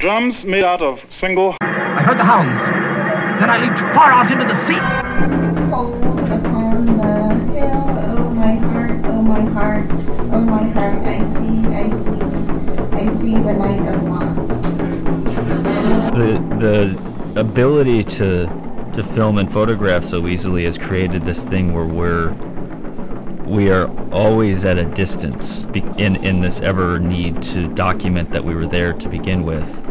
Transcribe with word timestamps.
Drums 0.00 0.44
made 0.44 0.62
out 0.62 0.80
of 0.80 1.00
single. 1.18 1.56
I 1.60 2.02
heard 2.04 2.18
the 2.18 2.22
hounds. 2.22 2.54
Then 3.40 3.50
I 3.50 3.58
leaped 3.58 3.80
far 3.96 4.12
out 4.12 4.30
into 4.30 4.44
the 4.44 4.54
sea. 4.68 4.78
Cold 5.72 6.20
upon 6.30 6.86
the 6.98 7.34
hill, 7.52 7.84
oh 8.16 8.30
my 8.30 8.54
heart, 8.54 9.04
oh 9.06 9.20
my 9.20 9.40
heart, 9.40 9.86
oh 10.32 10.40
my 10.40 10.68
heart, 10.68 11.02
I 11.02 11.18
see, 11.34 11.66
I 11.74 11.90
see, 12.04 12.20
I 12.96 13.18
see 13.18 13.32
the 13.42 13.54
light 13.54 13.88
of 13.92 14.00
wants. 14.04 14.54
the 16.14 16.38
the 17.34 17.40
ability 17.40 18.04
to 18.04 18.46
to 18.92 19.02
film 19.02 19.38
and 19.38 19.52
photograph 19.52 20.04
so 20.04 20.28
easily 20.28 20.62
has 20.62 20.78
created 20.78 21.24
this 21.24 21.42
thing 21.42 21.74
where 21.74 21.84
we're 21.84 22.30
we 23.48 23.70
are 23.70 23.88
always 24.12 24.64
at 24.64 24.78
a 24.78 24.84
distance 24.84 25.60
in 25.96 26.16
in 26.24 26.40
this 26.40 26.60
ever 26.60 26.98
need 26.98 27.42
to 27.42 27.68
document 27.74 28.30
that 28.32 28.44
we 28.44 28.54
were 28.54 28.66
there 28.66 28.92
to 28.92 29.08
begin 29.08 29.44
with. 29.44 29.82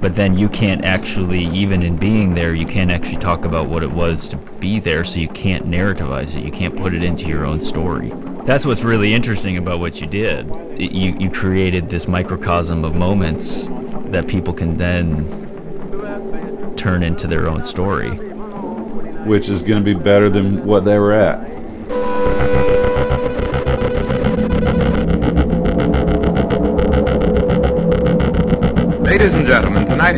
But 0.00 0.14
then 0.16 0.36
you 0.36 0.48
can't 0.48 0.84
actually 0.84 1.44
even 1.46 1.82
in 1.82 1.96
being 1.96 2.34
there 2.34 2.54
you 2.54 2.66
can't 2.66 2.90
actually 2.90 3.16
talk 3.18 3.44
about 3.44 3.68
what 3.68 3.82
it 3.82 3.90
was 3.90 4.28
to 4.30 4.36
be 4.36 4.78
there 4.80 5.04
so 5.04 5.18
you 5.18 5.28
can't 5.28 5.66
narrativize 5.66 6.36
it. 6.36 6.44
You 6.44 6.52
can't 6.52 6.76
put 6.76 6.94
it 6.94 7.02
into 7.02 7.26
your 7.26 7.44
own 7.44 7.60
story. 7.60 8.12
That's 8.44 8.66
what's 8.66 8.82
really 8.82 9.14
interesting 9.14 9.56
about 9.56 9.80
what 9.80 10.00
you 10.00 10.06
did. 10.06 10.50
It- 10.78 10.92
you 10.92 11.16
you 11.18 11.30
created 11.30 11.88
this 11.88 12.06
microcosm 12.06 12.84
of 12.84 12.94
moments 12.94 13.70
that 14.10 14.26
people 14.28 14.52
can 14.52 14.76
then 14.76 15.26
turn 16.76 17.02
into 17.02 17.26
their 17.26 17.48
own 17.48 17.62
story. 17.62 18.10
Which 19.24 19.48
is 19.48 19.62
going 19.62 19.82
to 19.82 19.94
be 19.94 19.94
better 19.94 20.28
than 20.28 20.66
what 20.66 20.84
they 20.84 20.98
were 20.98 21.12
at. 21.12 21.53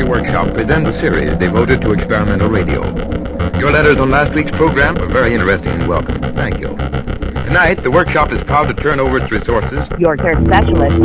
Workshop 0.07 0.55
presents 0.55 0.97
a 0.97 1.01
series 1.01 1.37
devoted 1.39 1.81
to 1.81 1.93
experimental 1.93 2.49
radio. 2.49 2.85
Your 3.59 3.73
letters 3.73 3.99
on 3.99 4.11
last 4.11 4.33
week's 4.35 4.53
program 4.53 4.95
were 4.95 5.09
very 5.09 5.35
interesting 5.35 5.73
and 5.73 5.89
welcome. 5.89 6.21
Thank 6.35 6.61
you. 6.61 6.69
Tonight, 7.47 7.83
the 7.83 7.91
workshop 7.91 8.31
is 8.31 8.43
proud 8.45 8.69
to 8.69 8.75
turn 8.75 9.01
over 9.01 9.19
its 9.19 9.33
resources 9.33 9.85
Your 9.99 10.17
care 10.17 10.43
specialist. 10.45 10.97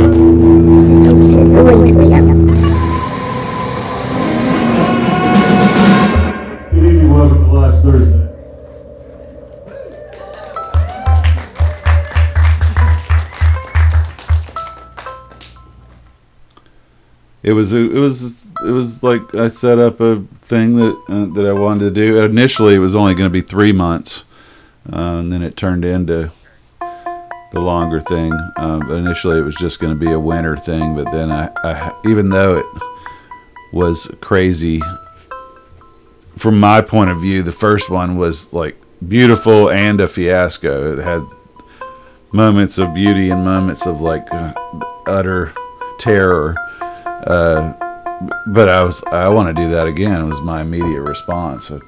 Good 6.70 6.84
evening, 6.84 7.12
welcome 7.12 7.44
to 7.44 7.52
last 7.52 7.82
Thursday. 7.82 8.22
It 17.42 17.54
was 17.54 17.72
it 17.72 17.92
was 17.94 18.46
it 18.66 18.72
was 18.72 19.02
like 19.02 19.34
I 19.34 19.48
set 19.48 19.78
up 19.78 20.00
a 20.00 20.24
thing 20.42 20.76
that 20.76 20.96
uh, 21.08 21.34
that 21.34 21.46
I 21.46 21.52
wanted 21.52 21.84
to 21.84 21.90
do. 21.90 22.22
Initially, 22.22 22.74
it 22.74 22.78
was 22.80 22.94
only 22.94 23.14
going 23.14 23.26
to 23.26 23.30
be 23.30 23.42
three 23.42 23.72
months, 23.72 24.24
uh, 24.92 24.96
and 24.96 25.32
then 25.32 25.42
it 25.42 25.56
turned 25.56 25.84
into 25.84 26.30
the 26.80 27.60
longer 27.60 28.00
thing. 28.00 28.32
Uh, 28.56 28.80
but 28.80 28.96
initially, 28.96 29.38
it 29.38 29.42
was 29.42 29.56
just 29.56 29.80
going 29.80 29.92
to 29.92 29.98
be 29.98 30.12
a 30.12 30.20
winter 30.20 30.56
thing. 30.56 30.94
But 30.94 31.10
then 31.12 31.30
I, 31.30 31.50
I 31.64 32.00
even 32.04 32.28
though 32.30 32.58
it 32.58 32.66
was 33.72 34.10
crazy 34.20 34.80
from 36.36 36.58
my 36.58 36.80
point 36.80 37.10
of 37.10 37.20
view, 37.20 37.42
the 37.42 37.52
first 37.52 37.90
one 37.90 38.16
was 38.16 38.52
like 38.52 38.76
beautiful 39.06 39.70
and 39.70 40.00
a 40.00 40.08
fiasco. 40.08 40.98
It 40.98 41.02
had 41.02 41.24
moments 42.32 42.78
of 42.78 42.94
beauty 42.94 43.30
and 43.30 43.44
moments 43.44 43.86
of 43.86 44.00
like 44.00 44.26
uh, 44.32 44.52
utter 45.06 45.52
terror. 45.98 46.56
Uh, 47.26 47.74
but 48.46 48.68
I 48.68 48.82
was 48.82 49.02
I 49.04 49.28
want 49.28 49.54
to 49.54 49.62
do 49.62 49.70
that 49.70 49.86
again. 49.86 50.28
Was 50.28 50.40
my 50.40 50.62
immediate 50.62 51.00
response. 51.00 51.70
I, 51.70 51.78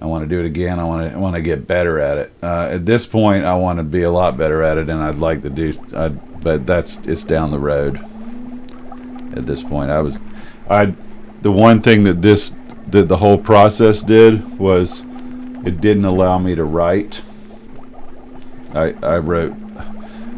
I 0.00 0.06
want 0.06 0.22
to 0.22 0.28
do 0.28 0.40
it 0.40 0.46
again. 0.46 0.78
I 0.78 0.84
want 0.84 1.08
to 1.08 1.16
I 1.16 1.18
want 1.18 1.36
to 1.36 1.42
get 1.42 1.66
better 1.66 1.98
at 1.98 2.18
it. 2.18 2.32
Uh, 2.42 2.68
at 2.70 2.86
this 2.86 3.06
point, 3.06 3.44
I 3.44 3.54
want 3.54 3.78
to 3.78 3.82
be 3.82 4.02
a 4.02 4.10
lot 4.10 4.36
better 4.36 4.62
at 4.62 4.78
it, 4.78 4.88
and 4.88 5.00
I'd 5.00 5.16
like 5.16 5.42
to 5.42 5.50
do. 5.50 5.72
I, 5.94 6.08
but 6.08 6.66
that's 6.66 6.98
it's 6.98 7.24
down 7.24 7.50
the 7.50 7.58
road. 7.58 7.98
At 9.36 9.46
this 9.46 9.62
point, 9.62 9.90
I 9.90 10.00
was, 10.00 10.18
I, 10.70 10.94
the 11.42 11.50
one 11.50 11.82
thing 11.82 12.04
that 12.04 12.22
this 12.22 12.54
that 12.88 13.08
the 13.08 13.16
whole 13.16 13.38
process 13.38 14.02
did 14.02 14.58
was, 14.58 15.00
it 15.64 15.80
didn't 15.80 16.04
allow 16.04 16.38
me 16.38 16.54
to 16.54 16.64
write. 16.64 17.22
I 18.72 18.92
I 19.02 19.18
wrote 19.18 19.54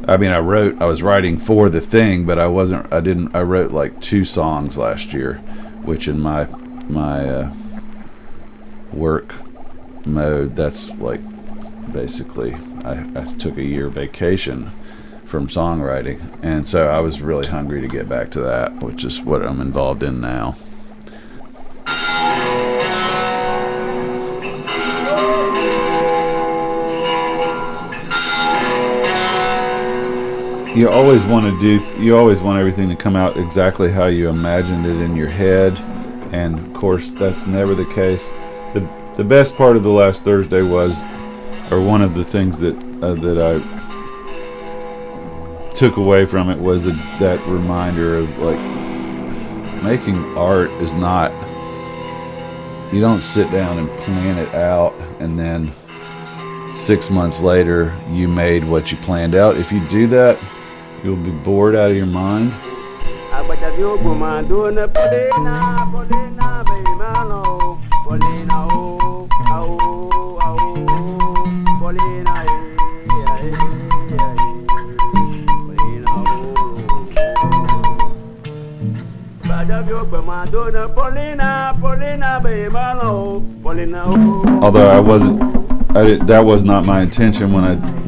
I 0.09 0.17
mean, 0.17 0.31
I 0.31 0.39
wrote. 0.39 0.81
I 0.81 0.87
was 0.87 1.03
writing 1.03 1.39
for 1.39 1.69
the 1.69 1.81
thing, 1.81 2.27
but 2.27 2.39
I 2.39 2.47
wasn't. 2.47 2.93
I 2.93 3.01
didn't. 3.01 3.35
I 3.35 3.43
wrote 3.43 3.73
like 3.73 4.01
two 4.01 4.25
songs 4.25 4.77
last 4.77 5.13
year, 5.13 5.35
which 5.83 6.07
in 6.07 6.21
my 6.21 6.45
my 6.89 7.29
uh, 7.29 7.55
work 8.93 9.35
mode, 10.07 10.55
that's 10.55 10.89
like 10.91 11.21
basically 11.93 12.55
I, 12.85 13.05
I 13.17 13.25
took 13.25 13.57
a 13.57 13.65
year 13.65 13.89
vacation 13.89 14.71
from 15.25 15.49
songwriting, 15.49 16.39
and 16.41 16.69
so 16.69 16.89
I 16.89 17.01
was 17.01 17.21
really 17.21 17.49
hungry 17.49 17.81
to 17.81 17.89
get 17.89 18.09
back 18.09 18.31
to 18.33 18.41
that, 18.43 18.85
which 18.85 19.05
is 19.05 19.21
what 19.21 19.43
I'm 19.43 19.61
involved 19.61 20.05
in 20.05 20.21
now. 20.21 20.57
You 30.77 30.91
always 30.91 31.25
want 31.25 31.47
to 31.47 31.59
do 31.59 31.81
you 31.99 32.15
always 32.15 32.41
want 32.41 32.59
everything 32.59 32.87
to 32.91 32.95
come 32.95 33.17
out 33.17 33.39
exactly 33.39 33.91
how 33.91 34.09
you 34.09 34.29
imagined 34.29 34.85
it 34.85 35.01
in 35.01 35.17
your 35.17 35.29
head 35.29 35.79
and 36.33 36.59
of 36.59 36.75
course 36.75 37.13
that's 37.13 37.47
never 37.47 37.75
the 37.75 37.87
case. 37.87 38.29
The 38.75 38.87
the 39.17 39.25
best 39.25 39.57
part 39.57 39.79
of 39.79 39.83
the 39.83 39.91
last 39.91 40.23
thursday 40.23 40.61
was 40.61 41.03
or 41.71 41.81
one 41.81 42.03
of 42.03 42.15
the 42.15 42.25
things 42.25 42.59
that 42.59 42.77
uh, 43.03 43.15
that 43.15 43.39
i 43.41 43.59
took 45.75 45.97
away 45.97 46.27
from 46.27 46.51
it 46.51 46.59
was 46.59 46.87
a, 46.87 46.93
that 47.21 47.41
reminder 47.49 48.19
of 48.19 48.29
like 48.39 48.61
making 49.83 50.17
art 50.37 50.71
is 50.73 50.93
not 50.93 51.33
you 52.93 53.01
don't 53.01 53.23
sit 53.23 53.51
down 53.51 53.79
and 53.79 53.89
plan 54.01 54.37
it 54.37 54.55
out 54.55 54.93
and 55.21 55.39
then 55.39 55.73
six 56.77 57.09
months 57.09 57.41
later 57.41 57.99
you 58.11 58.29
made 58.29 58.63
what 58.63 58.93
you 58.93 58.99
planned 58.99 59.35
out. 59.35 59.57
If 59.57 59.73
you 59.73 59.87
do 59.89 60.07
that 60.09 60.39
You'll 61.07 61.15
be 61.15 61.31
bored 61.31 61.77
out 61.77 61.93
of 61.93 61.97
your 61.97 62.05
mind. 62.05 62.53
Although 84.61 84.89
I 84.89 84.99
wasn't, 84.99 85.41
I 85.97 86.17
that 86.25 86.45
was 86.45 86.65
not 86.65 86.85
my 86.85 87.03
intention 87.03 87.53
when 87.53 87.63
I 87.63 88.06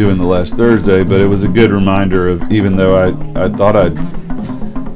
doing 0.00 0.16
the 0.16 0.24
last 0.24 0.56
Thursday, 0.56 1.04
but 1.04 1.20
it 1.20 1.26
was 1.26 1.42
a 1.42 1.48
good 1.48 1.70
reminder 1.70 2.26
of 2.28 2.50
even 2.50 2.74
though 2.74 2.96
I, 2.96 3.08
I 3.44 3.50
thought 3.54 3.76
I'd 3.76 3.98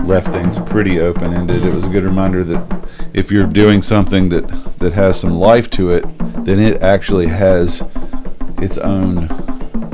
left 0.07 0.29
things 0.29 0.59
pretty 0.59 0.99
open 0.99 1.35
ended, 1.35 1.63
it 1.63 1.75
was 1.75 1.85
a 1.85 1.91
good 1.91 2.05
reminder 2.05 2.43
that 2.43 2.89
if 3.13 3.31
you're 3.31 3.47
doing 3.47 3.83
something 3.83 4.31
that, 4.31 4.79
that 4.79 4.95
has 4.95 5.21
some 5.21 5.35
life 5.35 5.69
to 5.73 5.91
it, 5.91 6.05
then 6.47 6.59
it 6.59 6.81
actually 6.81 7.27
has 7.27 7.83
its 8.57 8.79
own 8.79 9.29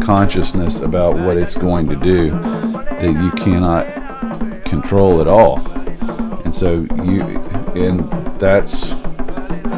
consciousness 0.01 0.79
about 0.79 1.17
what 1.17 1.37
it's 1.37 1.57
going 1.57 1.89
to 1.89 1.97
do 1.97 2.31
that 2.31 3.21
you 3.21 3.33
cannot 3.33 4.65
control 4.65 5.21
at 5.21 5.27
all. 5.27 5.59
And 6.45 6.55
so 6.55 6.87
you, 7.03 7.23
and 7.75 8.09
that's, 8.39 8.91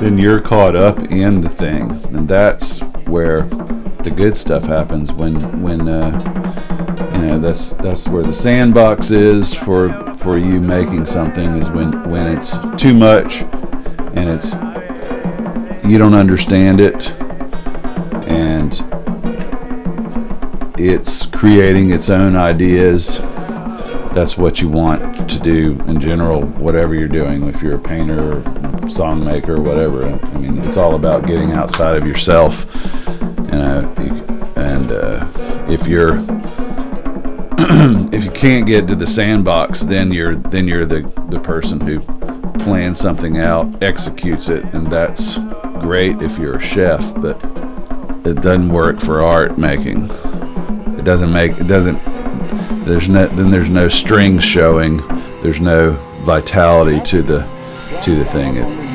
then 0.02 0.18
you're 0.18 0.42
caught 0.42 0.76
up 0.76 0.98
in 1.10 1.40
the 1.40 1.48
thing. 1.48 1.90
And 2.14 2.28
that's 2.28 2.80
where 3.06 3.48
the 4.02 4.10
good 4.10 4.37
stuff 4.37 4.64
happens 4.64 5.12
when, 5.12 5.62
when, 5.62 5.88
uh, 5.88 6.10
you 7.12 7.19
know, 7.22 7.38
that's, 7.38 7.70
that's 7.75 8.08
where 8.08 8.22
the 8.22 8.32
sandbox 8.32 9.10
is 9.10 9.54
for, 9.54 9.93
for 10.19 10.38
you 10.38 10.60
making 10.60 11.06
something 11.06 11.56
is 11.56 11.69
when, 11.70 12.10
when 12.10 12.37
it's 12.37 12.56
too 12.76 12.94
much 12.94 13.43
and 14.14 14.28
it's, 14.28 14.54
you 15.84 15.99
don't 15.99 16.14
understand 16.14 16.81
it. 16.81 17.10
And 18.28 18.72
it's 20.78 21.26
creating 21.26 21.93
its 21.93 22.10
own 22.10 22.34
ideas. 22.34 23.19
That's 24.14 24.37
what 24.37 24.60
you 24.60 24.69
want 24.69 25.31
to 25.31 25.38
do 25.38 25.81
in 25.87 26.00
general 26.00 26.43
whatever 26.43 26.94
you're 26.94 27.08
doing 27.08 27.44
if 27.48 27.62
you're 27.62 27.76
a 27.76 27.78
painter 27.78 28.43
song 28.88 29.25
maker 29.25 29.60
whatever. 29.60 30.06
I 30.06 30.38
mean 30.38 30.58
it's 30.64 30.76
all 30.76 30.96
about 30.96 31.26
getting 31.26 31.52
outside 31.52 31.96
of 31.96 32.06
yourself 32.06 32.66
you 33.52 33.58
know 33.58 34.52
and 34.56 34.90
uh, 34.90 35.26
if 35.69 35.87
you're 35.87 36.16
if 38.12 38.25
you 38.25 38.31
can't 38.31 38.66
get 38.66 38.88
to 38.88 38.94
the 38.94 39.06
sandbox, 39.06 39.81
then 39.81 40.12
you're 40.12 40.34
then 40.34 40.66
you're 40.66 40.87
the 40.87 41.02
the 41.28 41.40
person 41.40 41.81
who 41.81 42.00
plans 42.60 42.99
something 42.99 43.38
out, 43.38 43.82
executes 43.82 44.49
it, 44.49 44.64
and 44.75 44.87
that's 44.88 45.37
great 45.81 46.22
if 46.22 46.38
you're 46.38 46.56
a 46.56 46.60
chef, 46.60 47.14
but 47.16 47.37
it 48.26 48.40
doesn't 48.40 48.69
work 48.69 49.00
for 49.00 49.22
art 49.22 49.58
making. 49.58 50.10
It 50.98 51.05
doesn't 51.05 51.32
make 51.32 51.52
it 51.52 51.66
doesn't 51.66 51.98
there's 52.84 53.08
no 53.08 53.26
then 53.28 53.50
there's 53.50 53.69
no 53.69 53.88
strings 53.88 54.44
showing. 54.44 54.98
There's 55.43 55.60
no 55.60 55.93
vitality 56.25 57.00
to 57.10 57.22
the 57.22 57.40
to 58.02 58.16
the 58.16 58.25
thing. 58.26 58.56
It, 58.56 58.91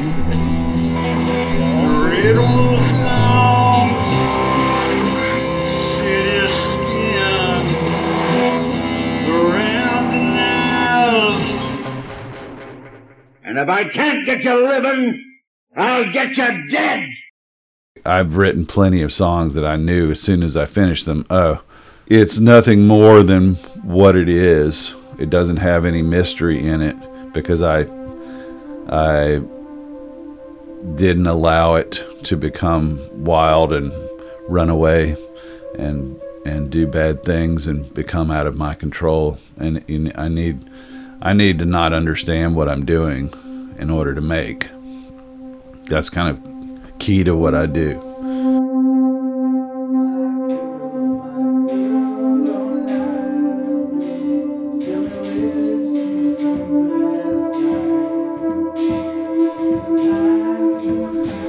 if 13.67 13.71
I 13.71 13.83
can't 13.89 14.25
get 14.25 14.43
you 14.43 14.65
living, 14.65 15.21
I'll 15.75 16.09
get 16.13 16.37
you 16.37 16.69
dead. 16.69 17.03
I've 18.05 18.37
written 18.37 18.65
plenty 18.65 19.01
of 19.01 19.11
songs 19.11 19.55
that 19.55 19.65
I 19.65 19.75
knew 19.75 20.09
as 20.09 20.21
soon 20.21 20.41
as 20.41 20.55
I 20.55 20.65
finished 20.65 21.05
them. 21.05 21.25
Oh, 21.29 21.61
it's 22.05 22.39
nothing 22.39 22.87
more 22.87 23.23
than 23.23 23.55
what 23.83 24.15
it 24.15 24.29
is. 24.29 24.95
It 25.19 25.29
doesn't 25.29 25.57
have 25.57 25.83
any 25.83 26.01
mystery 26.01 26.65
in 26.65 26.81
it 26.81 26.95
because 27.33 27.61
I 27.61 27.81
I 28.87 29.41
didn't 30.95 31.27
allow 31.27 31.75
it 31.75 32.05
to 32.23 32.37
become 32.37 33.01
wild 33.25 33.73
and 33.73 33.91
run 34.47 34.69
away 34.69 35.17
and 35.77 36.17
and 36.45 36.69
do 36.69 36.87
bad 36.87 37.25
things 37.25 37.67
and 37.67 37.93
become 37.93 38.31
out 38.31 38.47
of 38.47 38.55
my 38.55 38.75
control. 38.75 39.39
And, 39.57 39.83
and 39.89 40.13
I 40.15 40.29
need 40.29 40.69
I 41.21 41.33
need 41.33 41.59
to 41.59 41.65
not 41.65 41.91
understand 41.91 42.55
what 42.55 42.69
I'm 42.69 42.85
doing 42.85 43.33
in 43.77 43.89
order 43.89 44.13
to 44.13 44.21
make. 44.21 44.69
That's 45.85 46.09
kind 46.09 46.29
of 46.29 47.00
key 47.00 47.24
to 47.24 47.35
what 47.35 47.56
I 47.56 47.65
do. 47.65 48.03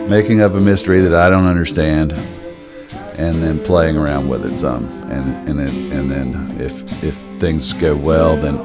Making 0.08 0.40
up 0.40 0.54
a 0.54 0.60
mystery 0.60 1.00
that 1.00 1.14
I 1.14 1.28
don't 1.28 1.46
understand, 1.46 2.12
and 2.12 3.42
then 3.42 3.62
playing 3.62 3.96
around 3.96 4.28
with 4.28 4.44
it 4.46 4.58
some, 4.58 4.86
and 5.10 5.48
and 5.48 5.60
it, 5.60 5.92
and 5.92 6.10
then 6.10 6.56
if 6.60 6.82
if 7.02 7.16
things 7.40 7.72
go 7.74 7.94
well, 7.94 8.36
then 8.36 8.56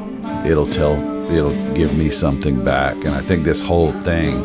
it'll 0.46 0.70
tell 0.70 1.13
it'll 1.34 1.74
give 1.74 1.94
me 1.96 2.10
something 2.10 2.64
back, 2.64 2.96
and 3.06 3.16
I 3.16 3.22
think 3.22 3.44
this 3.44 3.62
whole 3.62 3.92
thing 4.02 4.44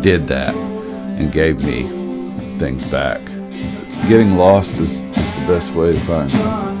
did 0.00 0.28
that 0.28 0.54
and 0.54 1.32
gave 1.32 1.58
me 1.58 1.82
things 2.58 2.84
back. 2.84 3.24
Getting 4.08 4.36
lost 4.36 4.78
is, 4.78 5.04
is 5.04 5.32
the 5.32 5.44
best 5.46 5.72
way 5.74 5.92
to 5.92 6.04
find 6.04 6.30
something. 6.32 6.77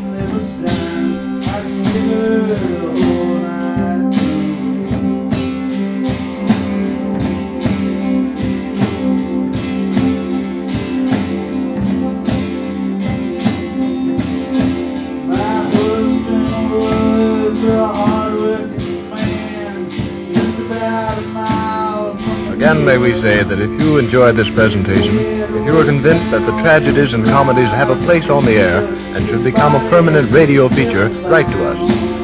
Again, 22.68 22.84
may 22.84 22.98
we 22.98 23.18
say 23.22 23.42
that 23.42 23.58
if 23.58 23.80
you 23.80 23.96
enjoyed 23.96 24.36
this 24.36 24.50
presentation, 24.50 25.18
if 25.18 25.64
you 25.64 25.78
are 25.78 25.86
convinced 25.86 26.30
that 26.32 26.44
the 26.44 26.52
tragedies 26.60 27.14
and 27.14 27.24
comedies 27.24 27.70
have 27.70 27.88
a 27.88 27.96
place 28.04 28.28
on 28.28 28.44
the 28.44 28.56
air 28.56 28.84
and 28.84 29.26
should 29.26 29.42
become 29.42 29.74
a 29.74 29.78
permanent 29.88 30.30
radio 30.30 30.68
feature, 30.68 31.08
write 31.30 31.50
to 31.50 31.66
us. 31.66 31.78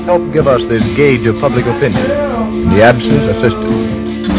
Help 0.05 0.35
give 0.35 0.46
us 0.46 0.62
this 0.64 0.82
gauge 0.99 1.26
of 1.26 1.41
public 1.41 1.64
opinion. 1.64 2.11
In 2.52 2.69
the 2.69 2.82
absence, 2.82 3.25
assistance. 3.25 4.33